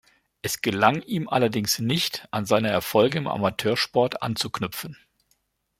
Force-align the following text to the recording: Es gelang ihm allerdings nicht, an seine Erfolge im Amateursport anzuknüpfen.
Es 0.41 0.63
gelang 0.63 1.03
ihm 1.03 1.29
allerdings 1.29 1.77
nicht, 1.77 2.27
an 2.31 2.47
seine 2.47 2.69
Erfolge 2.69 3.19
im 3.19 3.27
Amateursport 3.27 4.23
anzuknüpfen. 4.23 4.97